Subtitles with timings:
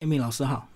[0.00, 0.66] Amy 老师好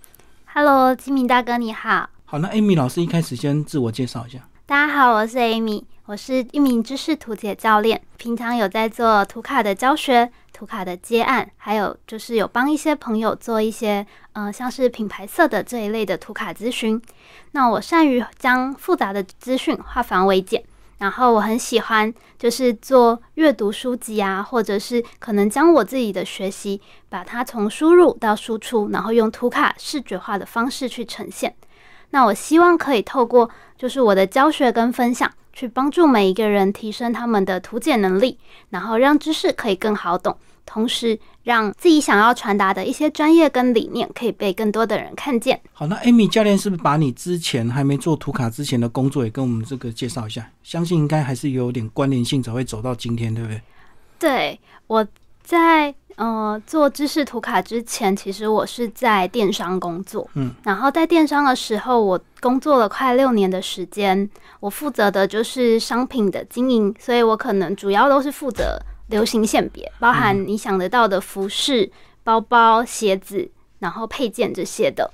[0.53, 2.11] ，Hello，金明大哥你好。
[2.27, 4.39] 好，那 Amy 老师一开始先自我介绍一下。
[4.67, 17.01] 大家好，我是 Amy，我是一名知识图解教练，平常有在做图卡的教学、图卡的接案，还有就是有帮一些朋友做一些呃像是品牌色的这一类的图卡咨询。
[17.53, 20.63] 那我善于将复杂的资讯化繁为简。
[21.05, 26.81] 然后我很喜欢，就是做阅读书籍啊，或者是可能将我自己的学习，
[27.11, 31.55] 把它从输入到输出，然后用图卡视觉化的方式去呈现。
[32.09, 38.39] 那我希望可以透过就是我的教学跟分享，去帮助每一个人提升他们的图解能力，
[38.71, 40.35] 然后让知识可以更好懂。
[40.65, 45.61] 同时，让自己想要传达的一些专业跟理念可以被更多的人看见。
[45.73, 50.51] 好，那 Amy 教练是不是把你之前还没做图卡之前的工作也跟我们这个介绍一下？
[50.63, 53.61] 相信应该还是有点关联性才会走到今天，对不对？
[54.19, 55.07] 对，我
[55.43, 60.27] 在呃做知识图卡之前，其实我是在电商工作。
[60.33, 64.27] 嗯，然后在电商的时候，我工作了快六年的时间，
[64.61, 68.81] 我负责的就是商品的经营，所以我可能主要都是负责。
[69.09, 71.91] 流行线别包含你想得到的服饰、
[72.23, 75.11] 包包、鞋子，然后配件这些的。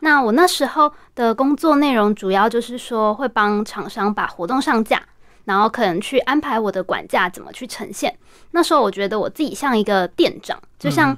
[0.00, 5.02] 那我那时候的工作内容主要就是说，会帮厂商把活动上架，
[5.44, 8.14] 然后可能去安排我的管架怎么去呈现。
[8.50, 11.16] 那时候我觉得我自己像一个店长，就像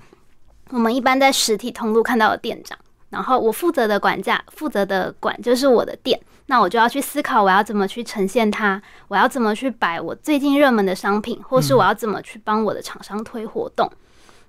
[0.70, 2.78] 我们一般在实体通路看到的店长。
[3.08, 13.90] 然后我负责的管架，负责的管就是我的店，那我就要去思考我要怎么去呈现它，我要怎么去摆我最近热门的商品，或是我要怎么去帮我的厂商推活动。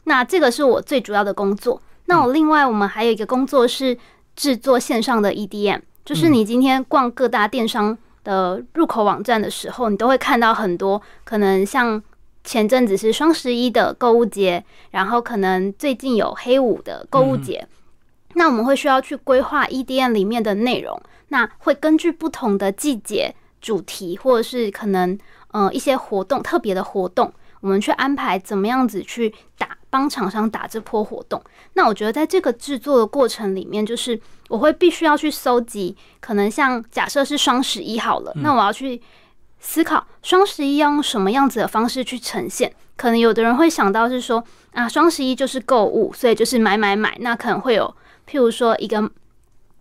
[0.03, 1.81] 那这个是我最主要的工作。
[2.05, 3.97] 那我另外我们还有一个工作是
[4.35, 12.01] 制作线上的 EDM，就是你今天逛各大电商的入口网站的时候，你都会看到很多可能像
[12.43, 17.67] 前阵子是双十一的购物节，然后可能最近有黑五的购物节。
[18.37, 25.17] 那我们会需要去规划 EDM 里面的内容，那会根据不同的季节主题，或者是可能
[25.51, 31.41] 呃一些活动特别的活动，我们去安排怎么样子去打帮厂商打这波活动。
[31.73, 39.01] 那我觉得在这个制作的过程里面，就是我会必须要去搜集，可能像假设是双十一好了，那我要去
[39.59, 42.71] 思考双十一要用什么样子的方式去呈现。
[42.95, 44.43] 可能有的人会想到是说
[44.73, 47.91] 啊，双十一就是购物，所以就是买买买，那可能会有。
[48.29, 49.09] 譬如说，一个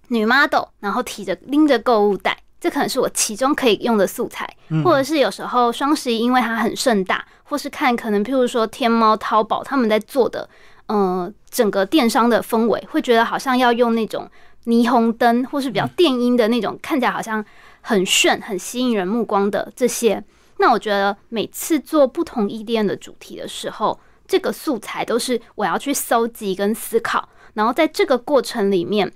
[0.09, 4.49] 女 model，然后提着拎着购物袋，这可能是我其中可以用的素材。
[4.85, 10.49] 或者是有时候双十一，因为它很盛大，或是看可能譬如说天猫、淘宝他们在做的，
[10.87, 14.29] 呃，整个电商的氛围，会觉得好像要用那种
[14.67, 17.45] 霓虹灯，或是比较电音的那种，看起来好像
[17.81, 20.23] 很炫、很吸引人目光的这些。
[20.59, 27.29] 那我觉得每次做不同 EDM 的主题的时候，这个素材都是我要去搜集跟思考。
[27.57, 29.11] 然后在这个过程里面，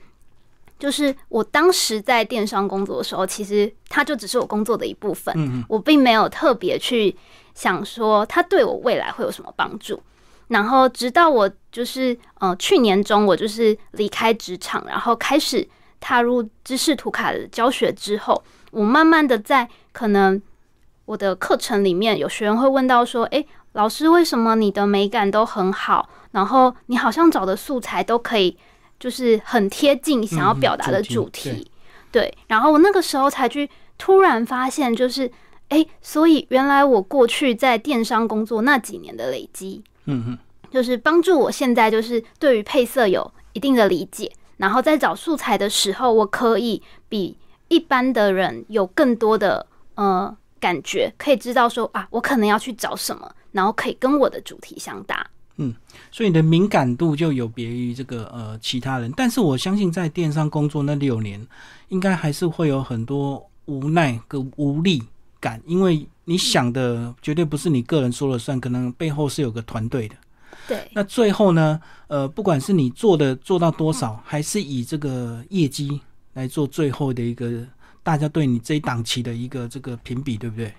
[0.79, 5.33] 就是我当时在电商工作的时候，其实它就只是我工作的一部分。
[5.37, 7.15] 嗯我并没有特别去
[7.55, 10.03] 想说它对我未来会有什么帮助。
[10.49, 15.69] 然后直到我就是呃去年中，我就是离开职场，然后开始
[16.01, 20.41] 踏入知识图卡的教学之后，我慢慢的在可能
[21.05, 28.57] 我的课程里面有学员会问到说：“哎，老师，为什么你的美感都很好？”然后你好像找的素材都可以，
[28.99, 31.71] 就是很贴近想要表达的主题，
[32.13, 32.33] 对。
[32.47, 33.69] 然后我那个时候才去
[33.99, 35.31] 突然发现，就是
[35.69, 40.39] 哎，所以原来我过去在电商工作那几年的累积，嗯哼，
[40.71, 44.31] 就是帮助我现在就是对于配色有一定的理解。
[44.57, 47.37] 然后在找素材的时候，我可以比
[47.69, 55.27] 一般的人有更多的呃感觉，可以知道说啊，我可能要去找什么，然后可以跟我的主题相搭。
[55.63, 55.75] 嗯，
[56.11, 61.47] 所以你的敏感度就有别于这个呃其他人，但是我相信在电商工作那六年，
[61.89, 65.03] 应该还是会有很多无奈跟无力
[65.39, 70.15] 感，因为你想的绝对不是你个人说了算，可能背后是有个团队的。
[70.67, 70.89] 对。
[70.95, 71.79] 那最后呢，
[72.09, 76.01] 呃，不管是你做的做到多少，还是以这个业绩
[76.33, 77.67] 来做最后的一个
[78.03, 80.73] 大家对你这一档期的一个这个评比，对不对？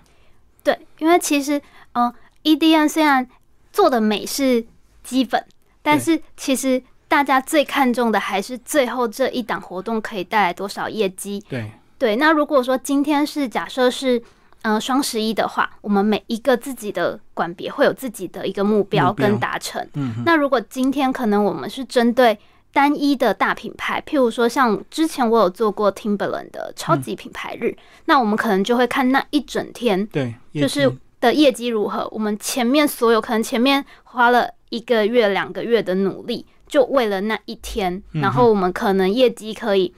[0.64, 1.60] 对，因为其实
[1.92, 2.12] 嗯
[2.42, 3.28] ，EDN 虽然
[3.72, 4.64] 做的美是。
[5.04, 5.44] 基本，
[5.82, 11.44] 但是其实大家最看重的还是最后这一档活动可以带来多少业绩。
[11.48, 14.22] 对对，那如果说今天是假设是
[14.62, 19.84] 呃双十一的话，我们每一个自己的管别会有自己的一个目标跟达成。
[19.94, 22.38] 嗯，那如果今天可能我们是针对
[22.72, 30.88] 单一的大品牌，譬如说像之前我有做过 Timberland 的超级品牌日，那我们可能就会看那一整天，对，就是
[31.22, 32.06] 的业绩如何。
[32.12, 34.50] 我们前面所有可能前面花了。
[34.72, 39.94] 一个月、两个月的努力，就为了那一天，然后我们可能业绩可以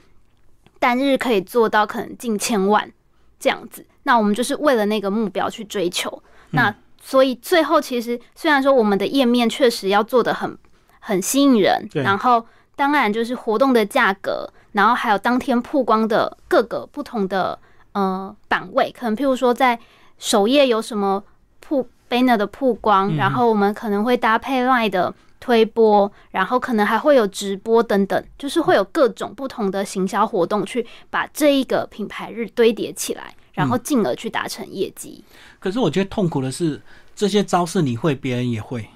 [0.79, 2.91] 单日可以做到可能近千万
[3.39, 6.21] 这样子，那我们就是为了那个目标去追求。
[6.49, 10.57] 那所以最后其实虽然说我们的页面确实要做的很
[10.99, 12.45] 很吸引人，然后
[12.75, 17.57] 当然就是活动的价格，然后还有当天曝光的各个不同的
[17.93, 19.79] 呃版位，可能譬如说在
[20.17, 21.23] 首页有什么
[21.59, 25.13] 曝 banner 的曝光，然后我们可能会搭配 line 的。
[25.37, 35.23] 推播，然后可能还会有直播等等，就是会有各种不同的行销活动，去把这一个品牌日堆叠起来，然后进而去达成业绩。
[35.59, 36.81] 可是我觉得痛苦的是，
[37.15, 38.89] 这些招式你会，别人也会，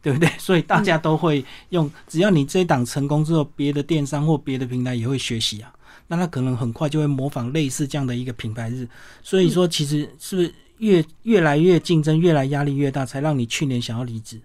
[0.00, 0.28] 对不对？
[0.38, 1.90] 所以大家都会用。
[2.06, 5.72] 只要你这一档成功之后，别的电商或别的平台也会学习啊。
[6.08, 8.88] 那他可能很快就会模仿类似这样的一个品牌日。
[9.22, 14.40] 所以说，其实是不是越越来越竞争，越来压力越大，才让你去年想要离职？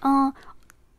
[0.00, 0.32] 嗯。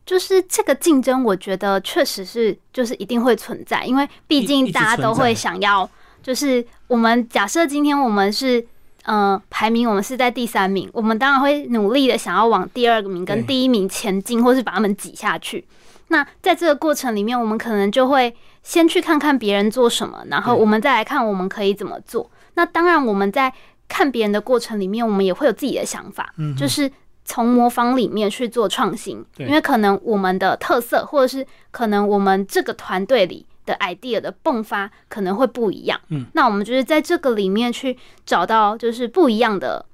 [0.06, 5.88] 就是这个竞争，我觉得确实是，就是一定会存在，因为毕竟大家都会想要，
[6.20, 8.66] 就是我们假设今天我们是，
[9.04, 15.64] 呃，排名我们是在第三名，我们当然会努力的想要往第二个名跟第一名前进，或是把他们挤下去。
[16.10, 22.30] 那在这个过程里面，我们可能就会先去看看别人做什么，然后我们再来看我们可以怎么做。
[22.54, 23.52] 那当然我们在
[23.88, 26.90] 看别人的过程里面，我们也会有自己的想法，就是。
[27.22, 36.00] 从模仿里面去做创新，因为可能我们的特色，或者是可能我们这个团队里的 idea 的迸发可能会不一样。
[36.08, 37.96] 嗯，那我们就是在这个里面去
[38.26, 39.86] 找到就是不一样的，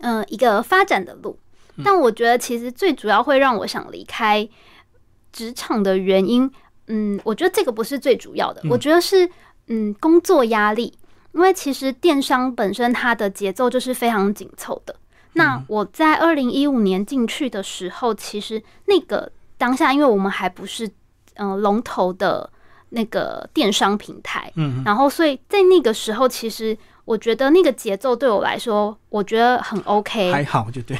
[0.00, 1.38] 嗯，一个发展的路。
[1.82, 4.46] 但我觉得其实最主要会让我想离开
[5.32, 6.50] 职场的原因，
[6.88, 9.28] 嗯，我觉得这个不是最主要的，我觉得是
[9.68, 10.92] 嗯工作压力，
[11.32, 14.94] 因为其实电商本身它的节奏就是非常紧凑的。
[15.34, 20.90] 那我在二零一五年进去的时候，其实那个当下，因为我们还不是
[21.34, 22.50] 嗯龙头的
[22.88, 30.98] 那个电商平台，嗯，然后所以在那个时候，其实我觉得那个节奏对我来说，我觉得很 OK，还好就对，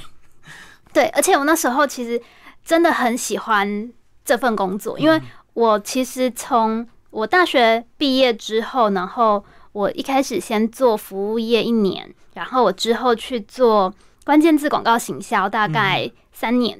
[0.92, 2.22] 对，而且我那时候其实
[2.64, 3.92] 真的很喜欢
[4.24, 5.20] 这份工作，因为
[5.54, 13.92] 我其实从我大学毕业之后，然后我一开始先做服务业一年，然后我之后去做。
[14.22, 16.78] 关键字广告行销大概三年，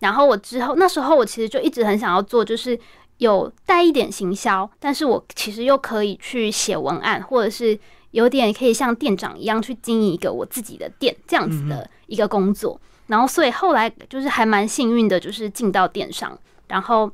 [0.00, 2.78] 然后我之后那时候我其实就一直很想要做，就是
[3.16, 7.76] 有带一点行销，但是我其实又可以去写文案，或者是
[8.12, 12.78] 有点可以像店长一样去经营一个我自己的店这样子的一个工作。
[13.06, 16.38] 然后所以后来就是还蛮幸运的，就是进到电商，
[16.72, 17.12] 然后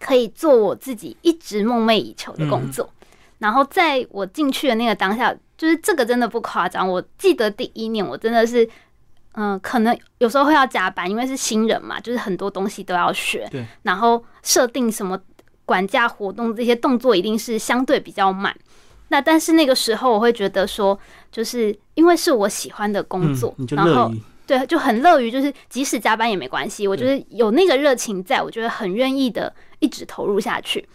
[0.00, 2.88] 可以做我自己一直梦寐以求的工作。
[3.38, 8.68] 然后在我进去的那个当下，就是这个真的不夸张，我记得第一年我真的是。
[9.34, 13.46] 嗯，可能有时候会要加班，因为是新人嘛，就是很多东西都要学。
[13.48, 13.64] 对。
[13.82, 15.16] 然后设定什么
[15.64, 18.52] 管家活动这些动作，一定是相对比较慢。
[19.06, 20.98] 那但是那个时候，我会觉得说，
[21.30, 24.12] 就是因为是我喜欢的工作，然后
[24.58, 30.88] 对，就很乐于，就是即使加班也没关系，我就是有那个热情，在我觉得很愿意的一直投入下去。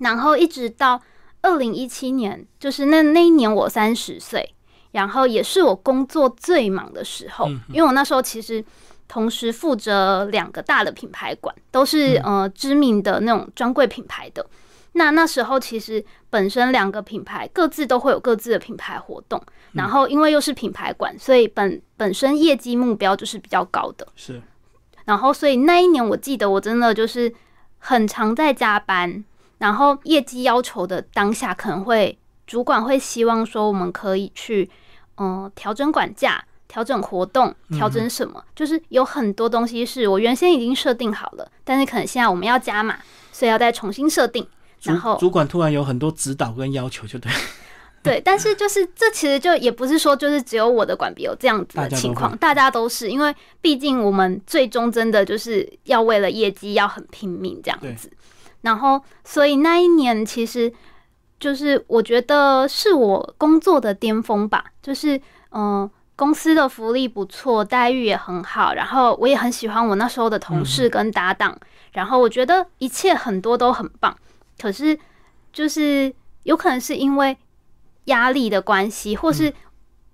[0.00, 1.00] 然后一直到
[1.42, 4.54] 二零一七年，就是那那一年我三十岁。
[4.90, 8.62] 然后也是我工作最忙的时候，因为我那时候其实
[9.08, 14.44] 同时负责两个大的品牌馆，都是呃知名的那种专柜品牌的。
[14.92, 24.06] 那那时候其实本身两个品牌各自都会有各自的品牌活动，然后因为又是品牌馆，所以本本身业绩目标就是比较高的。
[24.16, 24.42] 是，
[25.04, 27.32] 然后所以那一年我记得我真的就是
[27.78, 29.24] 很常在加班，
[29.58, 34.70] 然后业绩要求的当下，可能会主管会希望说我们可以去。
[35.18, 38.42] 嗯，调整管价，调整活动，调整什么？
[38.56, 42.98] 就是有很多东西是我原先已经设定好了，但是可能现在我们要加码，
[43.30, 44.44] 所以要再重新设定。
[44.90, 47.30] 然后主管突然有很多指导跟要求，就对。
[48.02, 58.10] 对，但是就是这其实就也不是说就是只有我的管比有这样子的情况，大家都是因为毕竟我们最终真的就是要为了业绩要很拼命这样子。
[58.62, 60.72] 然后所以那一年其实。
[61.42, 65.20] 就是我觉得是我工作的巅峰吧，就是
[65.50, 71.58] 嗯，公司的福利不错，待遇也很好，然后我也很喜欢我那时候的同事跟搭档，
[71.94, 74.16] 然后我觉得一切很多都很棒。
[74.62, 74.96] 可是
[75.52, 76.14] 就是
[76.44, 77.36] 有可能是因为
[78.04, 79.52] 压力的关系，或是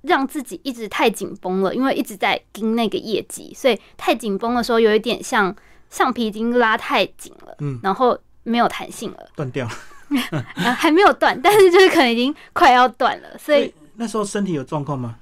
[0.00, 5.54] 让自己一直太紧绷了，因为一直在盯那个业绩，所以太紧绷的时候有一点像
[5.90, 9.68] 橡皮筋拉太紧了，嗯，然后没有弹性了，断掉。
[10.78, 15.16] 还没有断，但是就是可能已经快要断了，所以那时候身体有状况吗？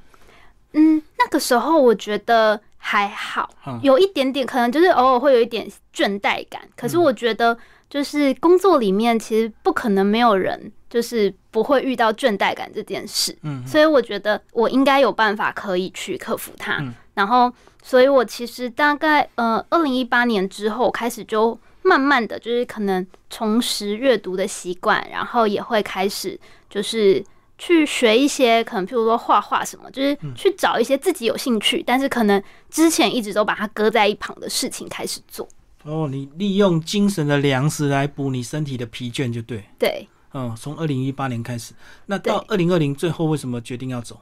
[0.74, 3.50] 嗯，那个时候我觉得还好，
[3.82, 6.62] 有一点点可能就是偶尔会有一点倦怠感。
[6.76, 13.36] 可是我觉得，就是工作里面其实不可能没有人就是不会遇到倦怠感这件事。
[13.42, 16.82] 嗯，所以我觉得我应该有办法可以去克服它。
[17.14, 17.52] 然后，
[17.82, 26.38] 所以我其实大概呃，二零一八年之后开始就慢慢的就是可能重拾阅读的习惯，然后也会开始
[26.68, 27.24] 就是。
[27.58, 35.48] 去学一些可能，譬如说画画什么，就是去找一些自己有兴趣，但是可能之前一直都把它搁在一旁的事情开始做。
[35.86, 39.64] 哦，你利用精神的粮食来补你身体的疲倦，就对。
[39.78, 40.08] 对。
[40.34, 41.72] 嗯，从二零一八年开始，
[42.06, 44.20] 那到二零二零最后为什么决定要走？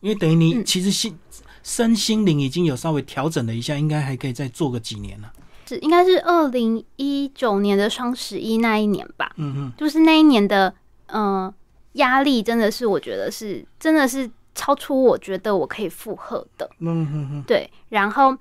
[0.00, 1.18] 因为等于你其实心
[1.62, 5.32] 身心灵已经有稍微调整了一下，应该还可以再做个几年了。
[5.66, 9.32] 是，应该是二零一九年的双十一那一年吧。
[9.36, 9.72] 嗯嗯。
[9.78, 10.74] 就是那一年的，
[11.06, 11.52] 嗯。
[11.94, 16.70] 压力真的是，我觉得是，真的是超出我觉得我可以负荷的。
[16.78, 17.42] 嗯哼哼。
[17.42, 18.36] 对，然后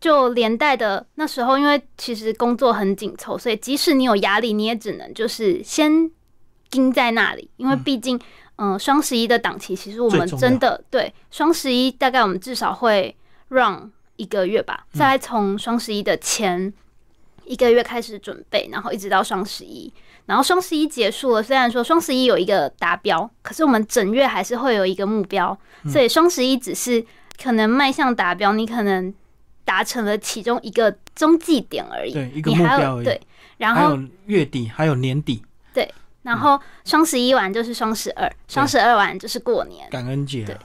[0.00, 6.10] 就连带的那时候，因为其实工作很紧凑，所以即使你有压力，你也只能就是先
[6.70, 8.18] 盯在那里，因为毕竟，
[8.56, 10.82] 嗯，双十一的档期，其实我们真的。
[10.90, 13.16] 对双十一大概我们至少会
[13.48, 16.72] run 一个月吧，再从双十一的前
[17.44, 19.92] 一个月开始准备，然后一直到双十一。
[20.26, 25.58] 然后双十一结束了，虽然说双十一有一个达标，可是我们整月还是会有一个目标，
[25.90, 27.02] 所以双十一只是
[27.42, 29.14] 可能迈向达标，你可能
[29.68, 33.04] 达成了其中一个中继点而已，对，一个目标而已。
[33.04, 33.20] 对，
[33.58, 35.44] 然后月底还有年底，
[35.74, 40.56] 对，然后双十一完就是双十二，双十二完就是过年，感恩节，对，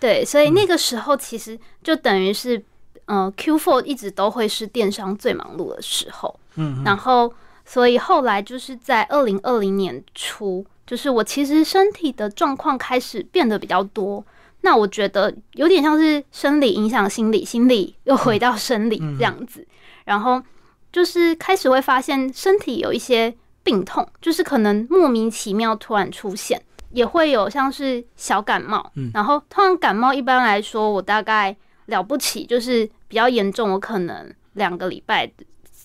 [0.00, 2.64] 对，所以那个时候其实就等于是，
[3.04, 7.30] 嗯，Q Four 一直都会是电商最忙碌的时候，嗯，然后。
[7.70, 14.24] 所以后来就是在二零二零年初，就是我其实身体的状况开始变得比较多。
[14.60, 19.66] 那我觉得有点像是生理影响心理，心理又回到生理这样子。
[20.04, 20.42] 然后
[20.92, 26.60] 就是开始会发现身体有一些病痛，就是可能莫名其妙突然出现，
[26.90, 28.90] 也会有像是小感冒。
[29.12, 31.54] 然后通常感冒一般来说，我大概
[31.86, 35.30] 了不起就是比较严重，我可能两个礼拜，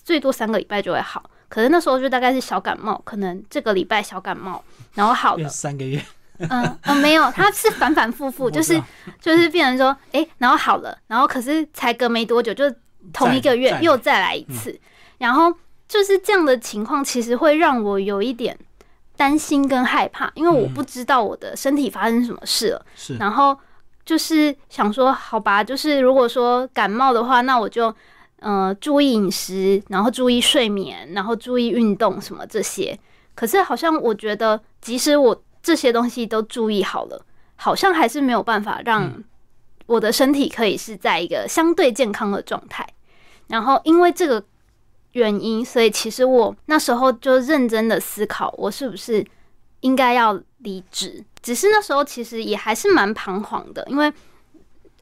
[0.02, 1.30] 最多三个礼拜就会好。
[1.48, 4.64] 可是那时候就大概是小感冒，可能这个礼拜小感冒，
[4.94, 6.02] 然后好了三个月，
[6.38, 8.80] 嗯嗯没有，他是反反复复，就是
[9.20, 12.64] 就是变成说，哎，然后好了，然后可是才隔没多久，就
[13.12, 14.78] 同一个月又再来一次，
[15.18, 15.52] 然后
[15.86, 18.58] 就是这样的情况，其实会让我有一点
[19.16, 23.56] 担心跟害怕，因为我不知道我的身体发生什么事了，是，然后
[24.04, 27.94] 就是想说，好吧，就是如果说感冒的话，那我就。
[28.40, 32.98] 呃，注意饮食，然后注意睡眠，然后注意运动，什么这些。
[33.34, 37.20] 可是好像我觉得，即使我这些东西都注意好了，
[37.56, 39.12] 好像还是没有办法让
[39.86, 42.86] 我的身体可以是在一个相对健康的状态。
[43.48, 44.44] 然后因为这个
[45.12, 49.26] 原因，所以其实我那时候就认真的思考，我是不是
[49.80, 51.24] 应该要离职。
[51.42, 54.12] 只是那时候其实也还是蛮彷徨的，因为。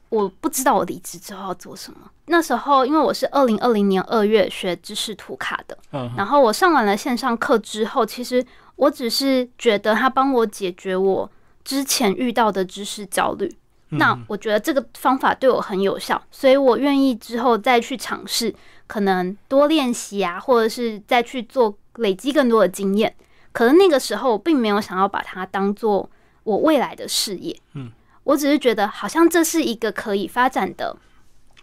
[0.09, 1.97] 我不知道我离职之后要做什么。
[2.27, 5.75] 那时候，因为我是二零二零年二月学知识图卡的，
[6.15, 11.29] 然后我上完了线上课之后，其实我只是觉得他帮我解决我
[11.63, 13.53] 之前遇到的知识焦虑。
[13.89, 18.53] 那我觉得这个方法对我很有效，所以我愿意之后再去尝试，
[18.87, 23.15] 可能多练习啊，或者是再去做累积更多的经验。
[23.51, 26.09] 可能那个时候我并没有想要把它当做
[26.43, 27.55] 我未来的事业。
[27.73, 27.91] 嗯。
[28.25, 30.95] 我只是觉得好像这是一个可以发展的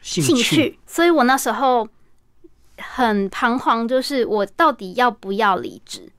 [0.02, 1.88] 兴趣，所以我那时候
[2.76, 6.12] 很彷徨，就是我到底要不要离职？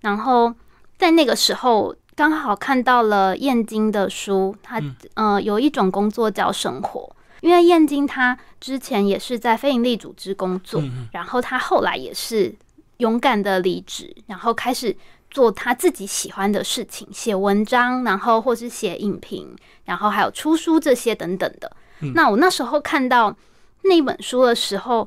[0.00, 0.54] 然后
[0.96, 4.80] 在那个时候刚好看到了燕京的书，他
[5.14, 12.54] 呃有一种工作叫生活，因为燕京他之前也是在非营利组织工作，然后他后来也是
[12.98, 14.96] 勇敢的离职，然后开始。
[15.30, 21.70] 做他自己喜欢的事情，写文章，然后或是写影评，然后还有出书这些等等的。
[22.14, 23.36] 那我那时候看到
[23.82, 25.06] 那本书的时候，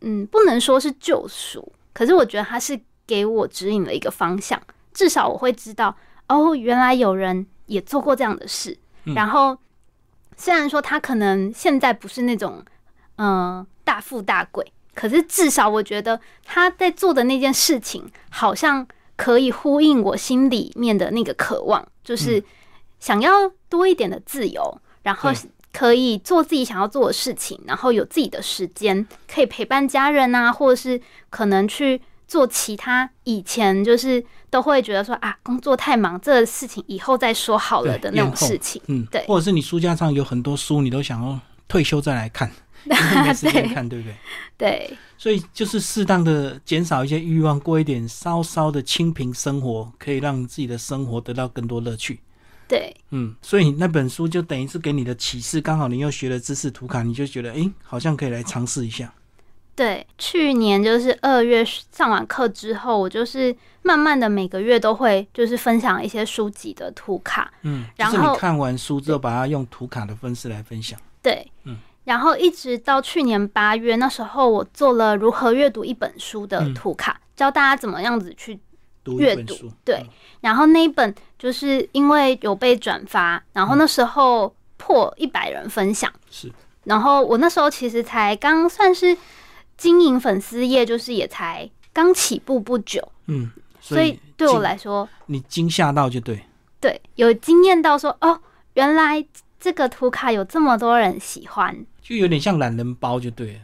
[0.00, 4.60] 嗯，不能说是救赎，可是我觉得他是给我指引了一个方向，
[4.92, 5.96] 至少我会知道，
[6.28, 8.76] 哦，原来有人也做过这样的事。
[9.04, 9.56] 然后
[10.36, 12.64] 虽然说他可能现在不是那种
[13.16, 18.86] 嗯大富大贵，可是至少我觉得他在做的那件事情好像。
[19.14, 22.42] 可以呼应我心里面的那个渴望，就是
[22.98, 23.30] 想要
[23.68, 25.30] 多一点的自由，然后
[25.70, 32.00] 可以做自己想要做的事情，然后有自己的时间，可以陪伴家人啊，或者是可能去
[32.32, 38.80] 做其他以前就是都会觉得说啊，工作太忙，这个事情以后再说好了的那种事情。
[38.86, 42.50] 嗯，对，或者是你书架上有很多书，你都想要退休再来看。
[42.84, 44.16] 没时间看，对不对？
[44.56, 52.20] 对，所以就是适当的减少一些欲望，过一点稍稍的清贫生活，可以让自己的生活得到更多乐趣。
[52.66, 59.12] 对，嗯，所以那本书就等于是给你的启示，刚好你又学了知识图卡，你就觉得哎，好像可以来尝试一下。
[59.74, 71.00] 对，去年就是二月上完课之后，我就是慢慢的每个月都会就是分享一些书籍的图卡，嗯，然后看完书之后，把它用图卡的方式来分享。
[71.22, 78.60] 对，嗯，然后一直到去年八月，那时候我做了如何阅读一本书的图卡，教大家怎么样子去
[79.18, 79.72] 阅读。
[79.82, 80.06] 对，
[80.42, 86.52] 然后那一本就是因为有被转发，然后那时候破一百人分享，是，
[86.84, 89.16] 然后我那时候其实才刚算是。
[89.82, 96.40] 经营粉丝业就是也才刚起步不久，嗯，所以对我来说，你惊吓到就对，
[96.78, 98.40] 对，有惊艳到说哦，
[98.74, 99.26] 原来
[99.58, 103.60] 这个图卡有这么多人喜欢，就有点像懒人包就对了，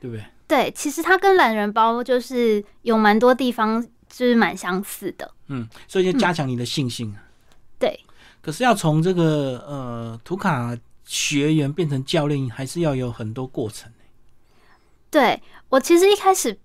[0.00, 0.24] 对不对？
[0.48, 7.14] 对，其实它跟懒人包就是有蛮多地方就是蛮相似的，嗯，所以就加强你的信心，
[7.78, 8.00] 对。
[8.40, 13.91] 可是要从这个呃图卡学员变成教练，还是要有很多过程。
[15.12, 16.58] 对我其实一开始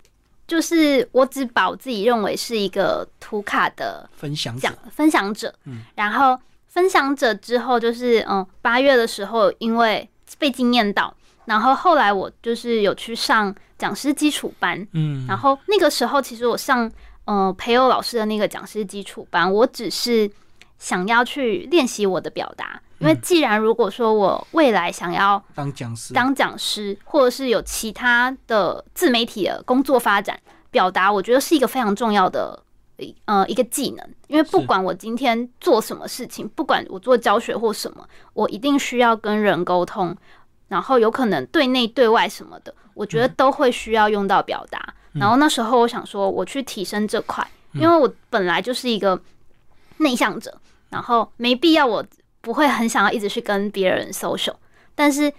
[0.46, 5.54] 就是我只把我自己认为是一个图卡的分享者，分享者。
[5.64, 6.36] 嗯，然后
[6.66, 11.14] 分享者之后就是嗯八月的时候，因为被惊艳到，
[11.44, 14.88] 然后后来我就是有去上讲师基础班。
[14.92, 16.90] 嗯，然后那个时候其实我上
[17.26, 20.30] 嗯培友老师的那个讲师基础班，我只是
[20.78, 22.80] 想要去练习我的表达。
[22.98, 30.40] 因为既然如果说我未来想要当讲师、当讲师，或者是有其他的自媒体的工作发展，
[30.72, 32.60] 表达我觉得是一个非常重要的
[33.26, 34.04] 呃一个技能。
[34.26, 38.04] 因为不管我今天做什么事情，不管我做教学或什么，
[38.34, 40.16] 我一定需要跟人沟通，
[40.66, 44.92] 然后有可能对内对外什么的，我觉得都会需要用到表达。
[45.12, 49.20] 然后那时候我想说，我去提升这块，因为我本来就是一个
[49.98, 52.04] 内向者，然后没必要我。
[52.40, 54.54] 不会很想要一直去跟别人 social，
[54.94, 55.30] 但是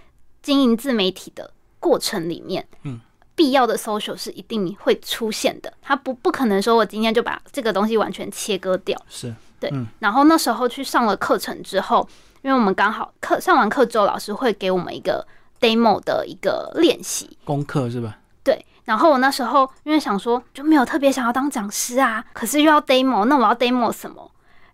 [0.42, 3.00] 经营自媒体的过程里面，嗯，
[3.34, 5.72] 必要的 social 是一定会出现的。
[5.80, 9.72] 他不不可能说我今天就把这个东西完全切割掉，是对。
[9.98, 12.06] 然后那时候去上了课程之后，
[12.42, 15.26] 因为我们刚好课上完课之后，老师会给我们一个
[15.58, 18.18] demo 的一个练习功课，是吧？
[18.44, 18.64] 对。
[18.84, 24.29] 然后我那时候因为想说就没有特别想要当讲师啊，可是又要 demo，那我要 demo 什么？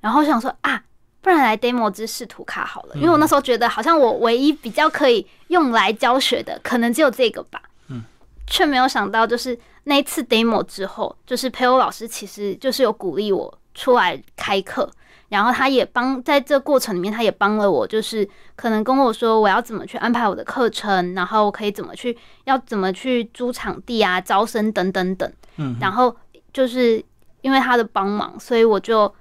[0.07, 0.83] 然后想说啊。
[1.23, 7.61] 不然来 demo 知识图卡好了，因为我那时候觉得好像我唯一比较可以用来教学的，可能只有这个吧。
[7.89, 8.05] 嗯，
[8.47, 14.89] 却没有想到，就是那一次 demo 之后，就是陪我老师其实就是有鼓励我出来开课，
[15.29, 25.29] 然后他也帮在这过程里面，他也帮了我，就是可能跟我说我要怎么去安排我的课程，然后可以怎么去要怎么去租场地啊、招生等等等。
[25.57, 26.15] 嗯，然后
[26.53, 27.05] 就是
[27.41, 29.13] 因为他的帮忙，所以我就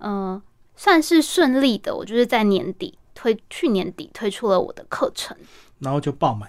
[0.00, 0.40] 嗯。
[0.80, 5.36] 算是顺利的，我就是在年底推，去年底推出了我的课程，
[5.80, 6.48] 然后就爆满，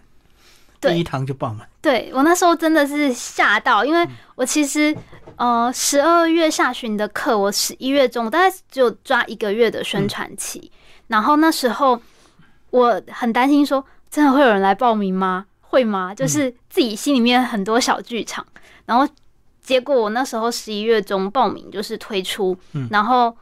[0.79, 1.67] 第一堂就爆满。
[1.81, 4.95] 对我那时候真的是吓到，因为我其实
[5.35, 10.71] 呃十二月下旬的课，我十一月中大概只有抓一个月的宣传期，
[11.07, 11.99] 然后那时候
[12.69, 15.47] 我很担心说，真的会有人来报名吗？
[15.61, 16.13] 会吗？
[16.13, 18.45] 就是自己心里面很多小剧场，
[18.85, 19.11] 然后
[19.69, 22.57] 结果我那时候十一月中报名就是推出，
[22.89, 23.37] 然后。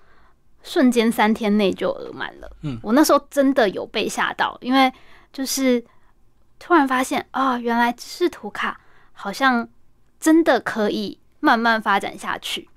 [0.63, 4.91] 瞬间三天内就额满了，嗯，我那时候真的有被吓到，因为
[5.31, 5.81] 就是
[6.59, 8.77] 突然发现啊，原来知识图卡
[9.13, 9.65] 好像
[10.19, 12.67] 真的可以慢慢发展下去。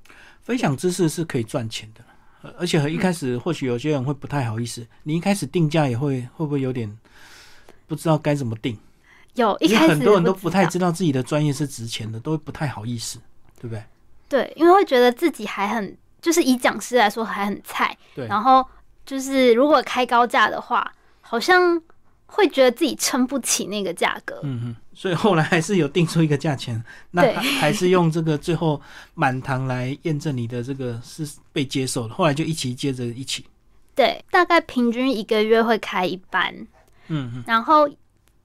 [0.41, 6.97] 分享知识是可以赚钱的，而且和一开始或许有些人会不太好意思，你一开始定价也会会不会有点
[7.89, 8.79] 不知道该怎么定？
[9.35, 13.19] 有，一开始很多人都不太知道自己的专业是值钱的，都不太好意思，
[13.61, 13.85] 对不对？
[14.29, 15.97] 对，因为会觉得自己还很。
[16.23, 18.27] 就是以讲师来说还很菜，对。
[18.27, 18.63] 然后
[19.07, 20.87] 就是如果开高价的话，
[21.23, 21.81] 好像
[22.27, 24.39] 会觉得自己撑不起那个价格。
[24.43, 24.77] 嗯哼。
[24.93, 28.79] 所以后来还是有定出一个价钱， 那还是用这个最后
[29.15, 32.13] 满堂来验证你的这个是被接受的。
[32.13, 33.47] 后来就一起接着一起。
[33.95, 36.55] 对，大概平均一个月会开一班。
[37.09, 37.45] 嗯哼。
[37.47, 37.89] 然后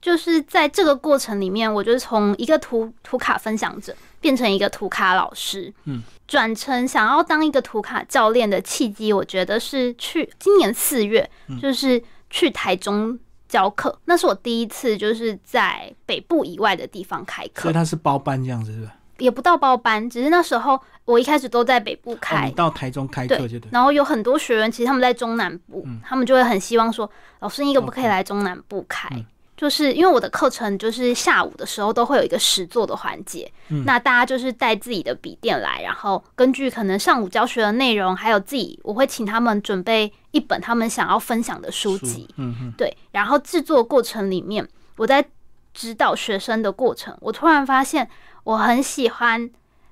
[0.00, 3.94] 就是在这个过程里面，我就是从一个图图卡分享者
[4.26, 5.72] 变成一个图卡老师。
[5.84, 6.02] 嗯。
[6.26, 11.30] 转成想要当一个图卡教练的契机，我觉得是去今年四月，
[11.62, 13.16] 就是去台中
[13.48, 13.96] 教课。
[14.06, 18.96] 那是我第一次就是在北部以外的地方开课，所以他是包班这样子，是吧？
[19.18, 23.68] 也不到包班，只是那时候我一开始都在北部开，到台中开课就对。
[23.70, 27.08] 然后有很多学员，其实他们在中南部，他们就会很希望说，
[27.38, 29.08] 老师你可不可以来中南部开？
[29.56, 33.50] 就是因为我的课程就是下午的时候都会有一个实作的环节，
[33.86, 42.28] 那大家就是带自己的笔电来，然后根据可能上午教学的内容，还有自己，我会请他们准备一本他们想要分享的书籍，
[42.76, 45.26] 对，然后制作过程里面，我在
[45.72, 48.06] 指导学生的过程，我突然发现
[48.44, 49.48] 我很喜欢，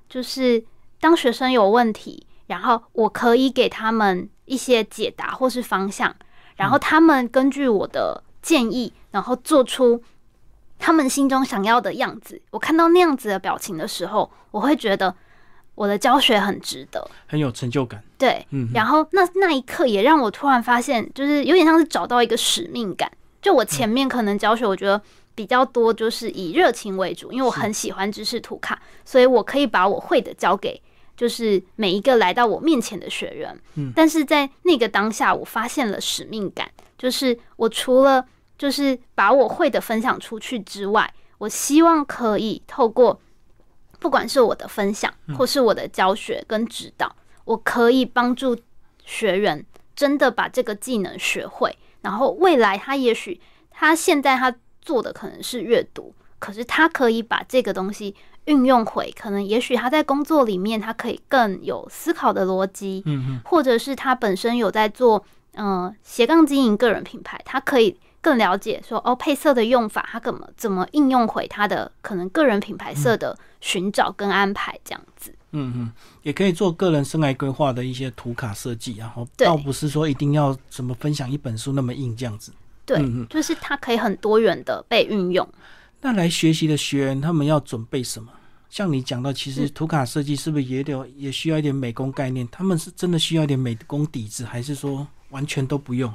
[0.07, 0.63] 就是
[0.99, 6.15] 当学生有问题，然后我可以给他们一些解答或是方向，
[6.55, 8.21] 然后他们根据我的。
[8.45, 10.03] 建议，然后做出
[10.77, 12.39] 他们心中想要的样子。
[12.51, 15.15] 我看到那样子的表情的时候，我会觉得
[15.73, 18.03] 我的教学很值得，很有成就感。
[18.19, 18.69] 对，嗯。
[18.71, 23.11] 然后那那一刻也让我突然发现，就是有点像是找到一个使命感。
[23.41, 25.01] 就我前面可能教学，我觉得
[25.33, 30.79] 比较多就是以热情为主，因为我很喜欢知识图卡，所以我可以把我会的交给
[31.17, 33.59] 就是每一个来到我面前的学员。
[33.73, 33.91] 嗯。
[33.95, 38.23] 但是在那个当下，我发现了使命感，就是我除了
[38.57, 43.19] 就是把我会的分享出去之外，我希望可以透过
[43.99, 47.13] 不管是我的分享，或是我的教学跟指导，
[47.43, 48.57] 我可以帮助
[49.03, 49.65] 学员
[49.95, 51.77] 真的把这个技能学会。
[52.01, 58.15] 然后未来他也许他现在他做的可能是阅读，可是他可以把这个东西
[58.45, 67.99] 运用回，可能也许他在工作里面他可以更有思考的逻辑，嗯或者是他本身有在做嗯斜杠经营个人品牌，他可以。
[68.25, 75.31] 更了解说哦，配色的用法，它怎么怎么应用回它的可能个人品牌色的寻找跟安排这样子。
[75.51, 75.91] 嗯嗯，
[76.23, 82.51] 也可以做个人生涯规划的一些图卡设计，然后倒不是说一定要怎么分享一本书那么硬这样子。
[82.83, 85.47] 对，就是它可以很多元的被运用。
[86.01, 88.31] 那来学习的学员他们要准备什么？
[88.71, 92.47] 像你讲到，其实图卡设计是不是也得也需要一点美工概念？
[92.51, 96.11] 他们是真的需要一点美工底子，还是说完全都不用？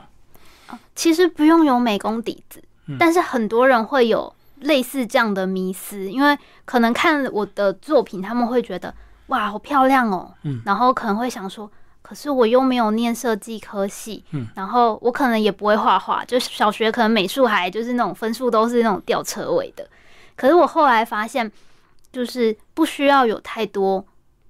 [0.95, 2.63] 其实不用有美工底子，
[2.99, 8.95] 但是很多人会有类似这样的迷思，因为可能看我的作品，他们会觉得
[9.29, 11.71] 哇，好漂亮哦，嗯，然后可能会想说，
[12.03, 19.89] 可是我又没有念设计科系，嗯，然后我可能也不会画画，就小学可能美术还就是那种分数都是那种吊车尾的，
[20.37, 21.51] 可是我后来发现，
[22.13, 24.05] 就是不需要有太多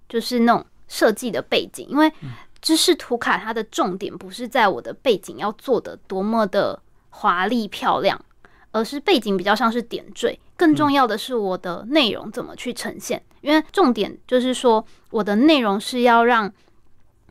[0.09, 2.13] 就是那种设计的背景，因为。
[2.61, 8.21] 知识图卡它的重点不是在我的背景要做的多么的华丽漂亮，
[8.71, 13.23] 而是背景比较像是点缀，更重要的是我的内容怎么去呈现。
[13.41, 16.53] 因为重点就是说，我的内容是要让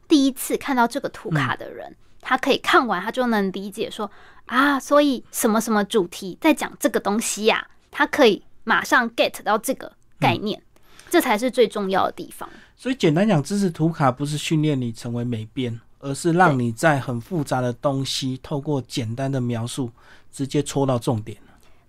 [0.08, 4.10] 第一次看到这个图卡的人，他可以看完他就能理解说
[4.48, 10.62] 啊，所以什么什么主题在讲这个东西呀，他可以马上 get 到这个概念，
[11.10, 12.48] 这才是最重要的地方。
[12.76, 19.92] 所以简单讲，知识图卡不是训练你成为美编，而是让你在很复杂的东西，透过简单的描述，
[20.32, 21.38] 直接戳到重点。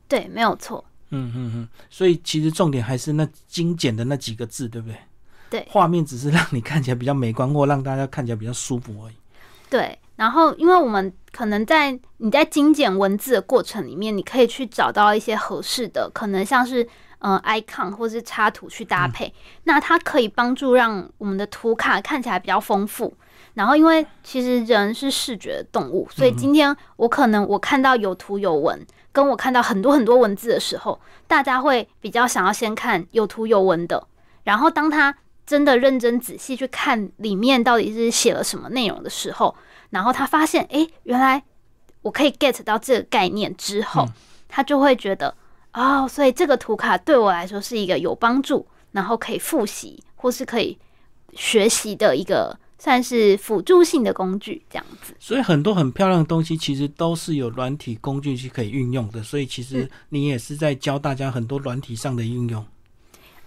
[0.08, 0.84] 对，没有错。
[1.10, 1.68] 嗯嗯嗯。
[1.88, 4.96] 所以其实重点还是那精简的那几个字，对不对？
[5.50, 5.66] 对。
[5.70, 9.14] 画面只是让你看起来比较美观，或让大家看起来比较舒服而已。
[9.68, 9.96] 对。
[10.16, 16.88] 然后，因为我们可能在你在精简文字的过程里面，你可以去找到一些合适的，可能像是。
[17.20, 19.32] 嗯，icon 或是插图去搭配，
[19.64, 23.12] 那它可以帮助让我们的图卡看起来比较丰富。
[23.54, 34.06] 然后，因为其实人是视觉的动物，所以今天我可能我看到有图有文，跟我看到很多很多文字的时候，大家会比较想要先看有图有文的。
[34.44, 39.54] 然后，当他真的认真仔细去看里面到底是写了什么内容的时候，
[39.90, 41.42] 然后他发现，哎，原来
[42.02, 44.06] 我可以 get 到这个概念之后，
[44.48, 45.34] 他就会觉得。
[45.72, 50.76] 哦，所以这个图卡对我来说是一个有帮助，然后可以复习或是可以
[51.34, 55.14] 学习的一个算是辅助性的工具，这样子。
[55.20, 59.22] 所以很多很漂亮的东西其实都是有软体工具是可以运用的。
[59.22, 62.66] 所以其实你也是在教大家很多软体上的应用。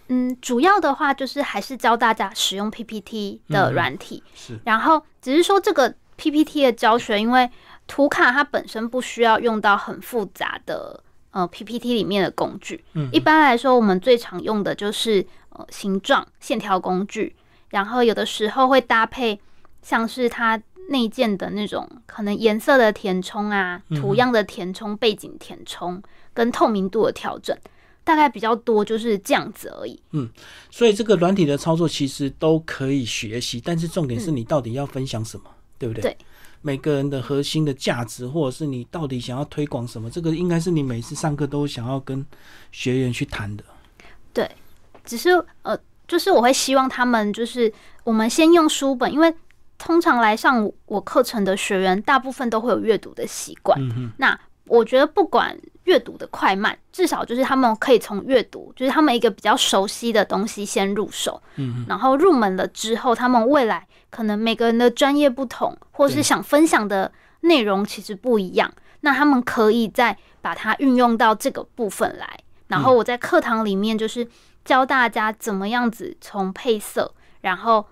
[0.08, 4.24] 嗯，主要的话就是还是教大家使用 PPT 的软体。
[4.34, 7.50] 是，然后只是说这个 PPT 的教学，因为
[7.86, 11.03] 图卡它本身不需要用到很复杂的。
[11.34, 17.36] 呃，PPT 里面的工具，嗯，一般来说，我们最常用的就是呃形状线条工具，
[17.69, 19.39] 然后有的时候会搭配
[19.82, 26.02] 像是它内建的那种可能颜色的填充啊，图样的填充、背景填充
[26.36, 27.58] 跟透明度的调整，
[28.04, 30.00] 大概比较多就是这样子而已。
[30.12, 30.30] 嗯，
[30.69, 35.46] 所以这个软体的操作其实都可以学习，但是重点是你到底要分享什么，
[35.80, 36.02] 对不对？
[36.02, 36.17] 对。
[36.63, 42.26] 每个人的核心的价值，或者是你到底想要推广什么，这个应该是你每次上课都想要跟
[42.71, 43.63] 学员去谈的。
[44.34, 44.49] 对，
[45.04, 45.30] 只是
[45.62, 47.71] 呃，就是我会希望他们就是
[48.04, 49.32] 我们先用书本，因为
[49.78, 53.78] 通常来上我课程的学员大部分都会有阅读的习惯。
[54.17, 72.39] 那我觉得不管阅读的快慢，至少就是他们可以从阅读，就是他们一个比较熟悉的东西先入手，嗯，然后入门了之后，他们未来可能每个人的专业不同，或是想分享的内容其实不一样，那他们可以再把它运用到这个部分来。
[72.67, 74.28] 然后我在课堂里面就是
[74.63, 77.86] 教大家怎么样子从配色，然后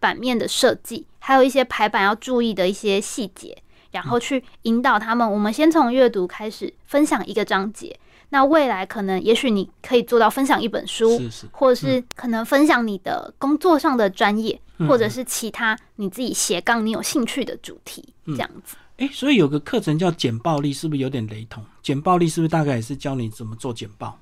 [0.00, 3.56] 版面的设计，还有一些排版要注意的一些细节。
[3.90, 7.98] 然后去引导他们，我们先从阅读开始分享一个章节。
[8.30, 18.76] 那未来可能，也许你可以做到分享一本书，是是，或者是可能分享你的工作上的专业，或者是其他你自己斜杠你有兴趣的主题，这样子。
[18.98, 21.64] 哎，所以有个课程叫简暴力，是不是有点雷同？
[21.82, 24.18] 简暴力是不是大概也是教你怎么做简报？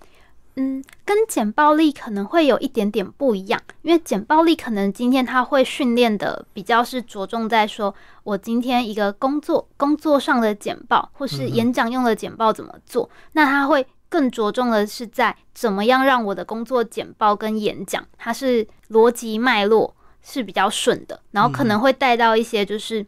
[0.59, 23.05] 嗯，跟简报力可能会有一点点不一样，因为简报力可能今天他会训练的比较是着重在说，我今天一个工作工作上的简报，或是演讲用的简报怎么做，那他会更着重的是在怎么样让我的工作简报跟演讲，它是逻辑脉络是比较顺的，然后可能会带到一些就是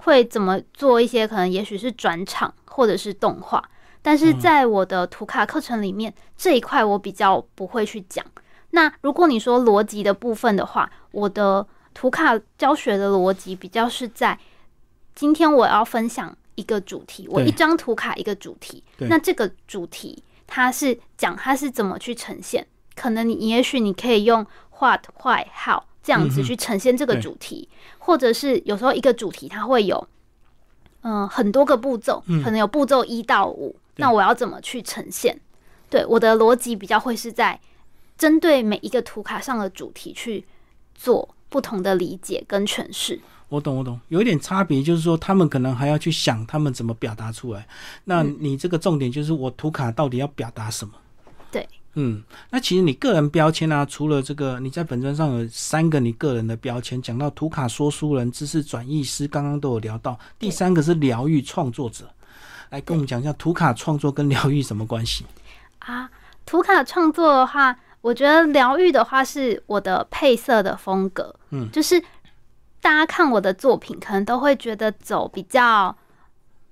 [0.00, 3.66] 会怎么做一些可能也许是转场或者是动画。
[4.02, 8.24] 但是在我的图卡课程里面，这一块我比较不会去讲。
[8.70, 14.38] 那如果你说逻辑的部分的话，我的图卡教学的逻辑比较是在
[15.14, 18.82] 今天我要分享一个主题，我一张图卡一个主题。
[18.98, 22.66] 那这个主题它是讲它是怎么去呈现？
[22.94, 24.46] 可能你也许你可以用
[24.78, 30.06] what、why、how 这样子去呈现这个主题，或者是有时候一个主题它会有
[31.02, 33.76] 嗯很多个步骤，可能有步骤一到五。
[33.96, 35.38] 那我要怎么去呈现？
[35.88, 37.60] 对我的逻辑比较会是在
[38.16, 40.44] 针对每一个图卡上的主题去
[40.94, 43.20] 做不同的理解跟诠释。
[43.48, 47.66] 我懂，我懂，有一点差别，就是说他们可能还要去想他们怎么表达出来。
[48.04, 50.94] 那你这个重点就是我图卡到底要表达什么？
[51.50, 62.08] 对，嗯，那其实你个人标签啊，除了这个，你在本专上有三个你个人的标签，讲到图卡说书人、知识转译师，刚刚都有聊到，第三个是疗愈创作者。
[62.70, 65.26] 来跟我们讲一下图卡创作跟疗愈什么关系
[65.80, 66.10] 啊？
[66.46, 72.00] 图卡创作的话，我觉得疗愈的话是我的配色的风格，嗯，就是
[72.80, 75.96] 大家看我的作品，可能都会觉得走比较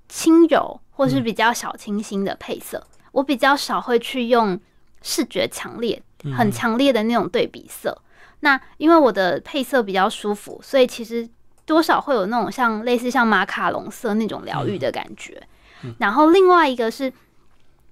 [0.09, 2.85] 轻柔或是比较小清新的配色。
[3.13, 4.59] 我比较少会去用
[5.03, 6.01] 视觉强烈、
[6.37, 7.97] 很强烈的那种对比色。
[8.41, 11.29] 那因为我的配色比较舒服，所以其实
[11.65, 15.43] 多少会有那种像类似像马卡龙色那种疗愈的感觉。
[15.99, 17.13] 然后另外一个是，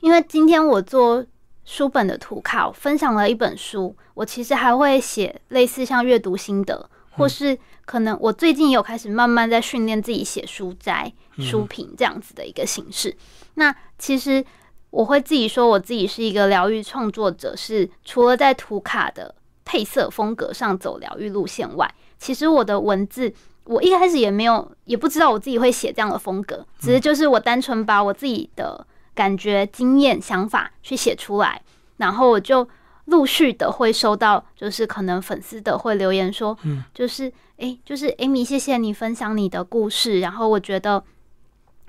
[0.01, 1.25] 因为今天我做
[1.65, 13.17] 书本的图卡，分享了一本书，我其实还会写类似像阅读心得，或是可能我最近有开始慢慢在训练自己写书摘、书评这样子的一个形式。
[13.55, 14.45] 那其实
[14.91, 23.33] 我会自己说，我自己是一个疗愈创作者，是除了在图卡的配色风格上走疗愈路线外，其实我的文字。
[23.67, 31.61] 我一开始也没有，也不知道我自己会写这样的风格，只是就是我单纯把我自己的感觉、经验、想法去写出来，
[31.97, 32.69] 然后我就
[33.07, 41.03] 陆续的会收到，就是可能粉丝的会留言说，嗯，就是诶，就是 Amy，谢谢你分享你的故事，然后我觉得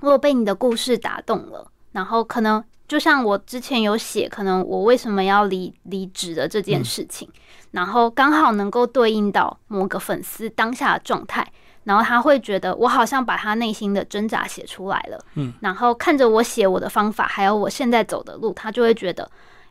[0.00, 7.28] 我被你的故事打动了，然后可能就像我之前有写，可能我为什么要离离职的这件事情，
[7.70, 11.46] 然后刚好能够对应到某个粉丝当下的状态。
[11.88, 19.26] 然后他会觉得我好像把他内心的挣扎写出来了，嗯，然后看着我写我的方法，还有我现在走的路，他就会觉得，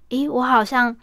[0.10, 0.98] 咦，我好像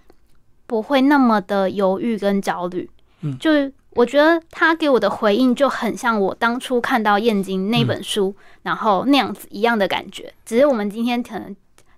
[0.67, 11.55] 不会那么的犹豫跟焦虑，嗯，就是我觉得他给我的回应就很像我当初看到《燕京》那本书，然后那样子一样的感觉，只是我们今天可能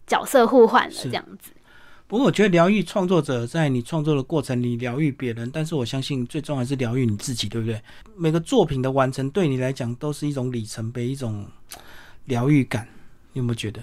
[0.07, 1.53] 角色互换了这样子。
[2.09, 7.83] 不过我觉得疗愈创作者在你创作的过程里疗愈别人，但是我相信最终还是疗愈你自己，对不对？
[8.15, 11.45] 每个作品的完成对你来讲都是一种里程碑，一种
[12.27, 12.87] 疗愈感，
[13.33, 13.83] 你有没有觉得？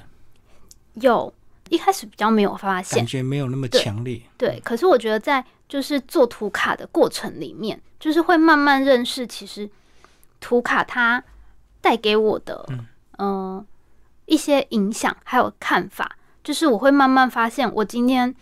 [0.93, 1.33] 有，
[1.69, 4.21] 一开始比较没有发现，感觉没有那么强烈。
[4.37, 9.69] 对，可是我觉得在就是做图卡的过程里面，就是会慢慢认识，其实
[10.39, 11.21] 图卡它
[11.81, 12.65] 带给我的
[13.17, 13.65] 嗯
[14.27, 16.17] 一些影响还有看法。
[16.43, 18.33] 就是我会慢慢发现，我今天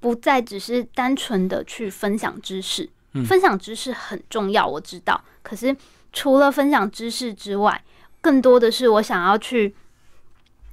[0.00, 2.90] 不再只是单纯的去分享知识，
[3.26, 5.22] 分享知识很重要，我知道。
[5.42, 5.74] 可是
[6.12, 7.82] 除了分享知识之外，
[8.20, 9.74] 更多的是我想要去，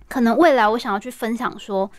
[0.10, 1.90] 可能未来我想要去分享，说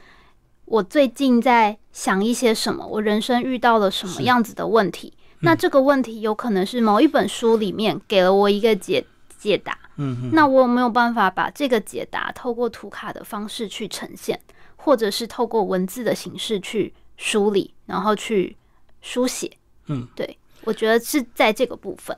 [0.64, 5.12] 我最近在想一些什么，我人生遇到了什么样子的问题。
[5.40, 9.05] 那这个问题有可能是某一本书里面给了我一个解
[9.38, 14.40] 解答，嗯，那我有没有办法把这个解答透过图卡的方式去呈现？
[14.85, 18.57] 或者是透过文字的形式去梳理，然后去
[19.01, 19.51] 书写。
[19.87, 22.16] 嗯，对，我觉得是在这个部分。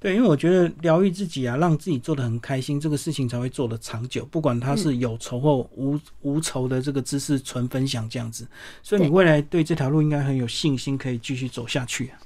[0.00, 4.24] 对，因为我觉得疗愈自己啊，让自己做的很开心，这个事情才会做的长久。
[4.26, 8.46] 不管他是有仇或无无仇的这个知识纯分享这样子，
[8.82, 12.18] 所以你未来对这条路应该很有信心，可以继续走下去啊。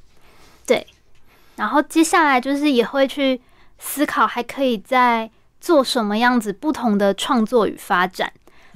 [0.66, 0.86] 对，
[1.56, 3.40] 然后接下来就是也会去
[3.78, 8.30] 思考，还可以在做什么样子不同的创作与发展。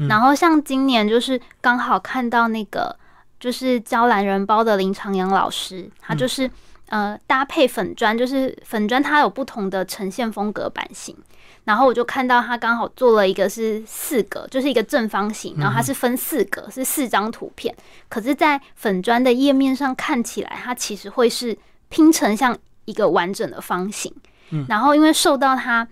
[0.08, 2.96] 然后像今年就是刚好看到那个
[3.40, 6.50] 就是教懒人包的林长阳老师，他就是。
[6.88, 11.16] 呃，搭配粉砖，就是粉砖它有不同的呈现风格版型，
[11.64, 17.74] 然后我就看到他刚好做了一个是四格，就是一个正方形，然后它是分四格，是四张图片，
[18.08, 24.14] 可是，在粉砖的页面上看起来，它其实会是拼成像一个完整的方形。
[24.50, 25.88] 嗯，然后因为受到他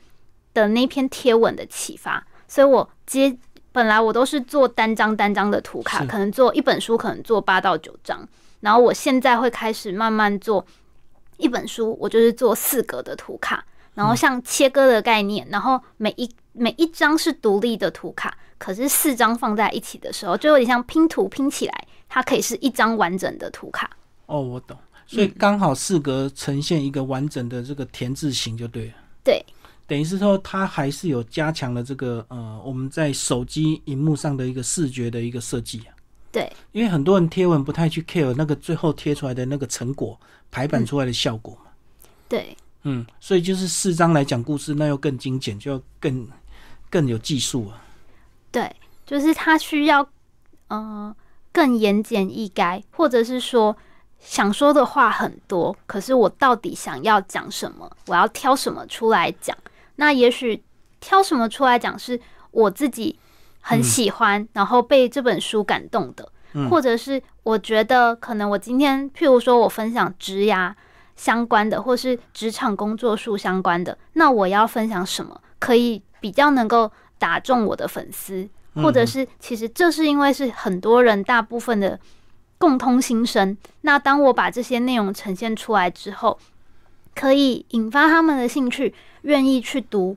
[0.53, 3.37] 的那篇贴文的启发，所以我接
[3.75, 8.27] 本来我都是做单张单张的图卡，可能做一本书，可能做八到九张，
[8.61, 10.65] 然后我现在会开始慢慢做。
[11.37, 23.91] 一本书，我就是做四格的图卡，然后像切割的概念，然后每一每一张是独立的图卡，可是四张放在一起的时候，就有点像拼图拼起来，它可以是一张完整的图卡。
[24.27, 28.93] 哦，我懂，所以刚好四格呈现一个完整的这个田字形就对了。
[29.25, 29.45] 对，
[29.87, 35.95] 等于是说它还是有加强了这个呃我们在手机荧幕上的一个视觉的一个设计啊。
[36.33, 40.19] 对，因为很多人贴文不太去 care 那个最后贴出来的那个成果
[40.51, 41.71] 排版出来的效果嘛。
[42.29, 46.27] 对，嗯，所以就是四张来讲故事，那又更精简，就要更
[46.91, 47.85] 更有技术啊。
[48.51, 48.75] 对，
[49.07, 50.09] 就是它需要
[50.69, 51.15] 呃
[51.53, 53.77] 更言简意赅，或者是说
[54.19, 57.89] 想说的话很多，可是我到底想要讲什么？
[58.07, 59.57] 我要挑什么出来讲？
[59.97, 60.63] 那也许
[61.01, 63.19] 挑什么出来讲是我自己。
[63.67, 66.31] 很喜欢，然后被这本书感动的，
[66.69, 70.71] 或者是我觉得可能我今天，譬如说我分享职涯
[71.17, 81.99] 相关的，或是职场工作术相关的，那我要分享什么可以比较能够打中我的粉丝，或者是其实这是因为是很多人大部分的
[82.59, 83.57] 共通心声。
[83.81, 86.39] 那当我把这些内容呈现出来之后，
[87.15, 90.17] 可以引发他们的兴趣，愿意去读。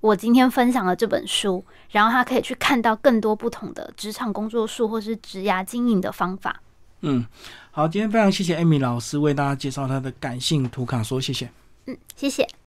[0.00, 6.60] 我今天分享的这本书，然后他可以去看到更多不同的职场工作术或是职涯经营的方法。
[7.02, 7.24] 嗯，
[7.70, 11.48] 好，今天非常谢谢艾米老师为大家介绍他的感性图卡，说谢谢。
[11.86, 12.46] 嗯，谢谢。